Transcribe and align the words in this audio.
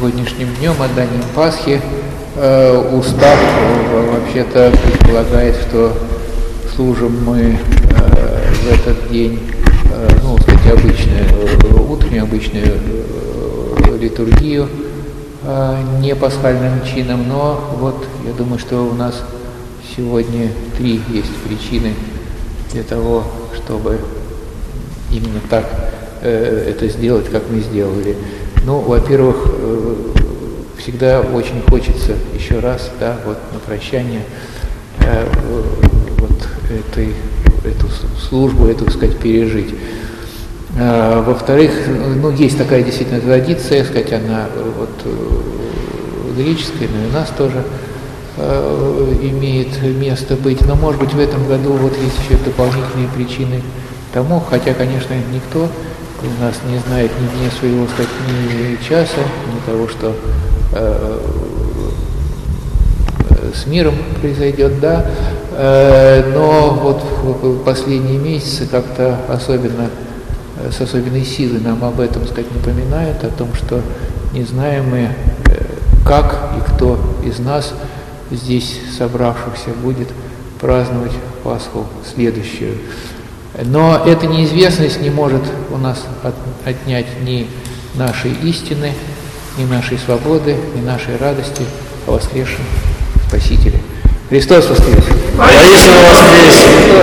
сегодняшним 0.00 0.48
днем, 0.54 0.72
отданием 0.80 1.22
Пасхи, 1.34 1.78
э, 2.34 2.96
устав 2.96 3.38
э, 3.38 4.10
вообще-то 4.14 4.72
предполагает, 4.82 5.56
что 5.56 5.92
служим 6.74 7.22
мы 7.22 7.38
э, 7.38 8.52
в 8.54 8.72
этот 8.72 9.10
день, 9.10 9.38
ну, 10.22 10.38
сказать, 10.38 10.72
обычную, 10.72 11.90
утреннюю 11.90 12.22
обычную 12.22 12.80
литургию, 14.00 14.68
не 16.00 16.14
пасхальным 16.14 16.82
чином, 16.86 17.28
но 17.28 17.62
вот 17.78 18.06
я 18.26 18.32
думаю, 18.32 18.58
что 18.58 18.76
у 18.86 18.94
нас 18.94 19.22
сегодня 19.94 20.48
три 20.78 21.02
есть 21.10 21.34
причины 21.46 21.92
для 22.72 22.84
того, 22.84 23.24
чтобы 23.54 23.98
именно 25.12 25.40
так 25.50 25.66
э, 26.22 26.70
это 26.70 26.88
сделать, 26.88 27.28
как 27.30 27.42
мы 27.50 27.60
сделали. 27.60 28.16
Ну, 28.64 28.80
во-первых, 28.80 29.36
э, 29.46 29.94
всегда 30.76 31.20
очень 31.20 31.62
хочется 31.62 32.14
еще 32.34 32.58
раз, 32.58 32.90
да, 33.00 33.16
вот 33.24 33.38
на 33.54 33.58
прощание 33.58 34.22
э, 34.98 35.26
вот 36.18 36.46
этой, 36.68 37.14
эту 37.64 37.86
службу, 38.18 38.66
эту, 38.66 38.84
так 38.84 38.94
сказать, 38.94 39.16
пережить. 39.16 39.74
А, 40.78 41.22
во-вторых, 41.22 41.72
ну, 41.88 42.30
есть 42.32 42.58
такая 42.58 42.82
действительно 42.82 43.20
традиция, 43.20 43.82
сказать, 43.84 44.12
она 44.12 44.46
вот 44.78 44.90
греческая, 46.36 46.88
но 46.88 47.04
и 47.04 47.08
у 47.08 47.12
нас 47.12 47.30
тоже 47.36 47.64
имеет 49.22 49.82
место 49.82 50.36
быть. 50.36 50.60
Но, 50.66 50.76
может 50.76 51.00
быть, 51.00 51.12
в 51.12 51.18
этом 51.18 51.46
году 51.48 51.72
вот 51.72 51.92
есть 51.98 52.18
еще 52.18 52.42
дополнительные 52.44 53.08
причины 53.14 53.62
тому, 54.12 54.40
хотя, 54.40 54.74
конечно, 54.74 55.14
никто 55.32 55.68
у 56.22 56.42
нас 56.42 56.56
не 56.68 56.78
знает 56.78 57.10
ни 57.20 57.38
дня 57.38 57.50
своего, 57.58 57.86
ни 58.28 58.82
часа, 58.82 59.20
ни 59.52 59.70
того, 59.70 59.88
что 59.88 60.14
э, 60.72 61.18
с 63.54 63.66
миром 63.66 63.94
произойдет, 64.20 64.80
да, 64.80 65.06
э, 65.52 66.32
но 66.34 66.78
вот 66.82 67.64
последние 67.64 68.18
месяцы 68.18 68.66
как-то 68.66 69.18
особенно, 69.28 69.88
э, 70.58 70.70
с 70.70 70.80
особенной 70.80 71.24
силой 71.24 71.60
нам 71.60 71.82
об 71.84 72.00
этом, 72.00 72.24
сказать, 72.26 72.52
напоминают, 72.54 73.22
о 73.24 73.28
том, 73.28 73.54
что 73.54 73.80
не 74.32 74.44
знаем 74.44 74.90
мы, 74.90 74.98
э, 74.98 75.64
как 76.04 76.50
и 76.58 76.70
кто 76.70 76.98
из 77.24 77.38
нас 77.38 77.72
здесь 78.30 78.80
собравшихся 78.96 79.70
будет 79.82 80.08
праздновать 80.60 81.12
Пасху 81.42 81.86
следующую. 82.14 82.76
Но 83.64 84.02
эта 84.06 84.26
неизвестность 84.26 85.00
не 85.00 85.10
может 85.10 85.42
у 85.70 85.76
нас 85.76 86.04
от, 86.22 86.34
отнять 86.64 87.06
ни 87.22 87.48
нашей 87.96 88.32
истины, 88.42 88.92
ни 89.58 89.64
нашей 89.64 89.98
свободы, 89.98 90.56
ни 90.74 90.80
нашей 90.80 91.16
радости 91.16 91.62
о 92.06 92.12
воскресшем 92.12 92.64
Спасителе. 93.28 93.80
Христос 94.28 94.68
воскрес! 94.68 95.04
Воистину 95.34 96.00
воскрес! 96.08 97.00